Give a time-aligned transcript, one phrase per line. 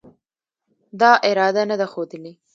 [0.99, 2.33] دا اراده نه ده ښودلې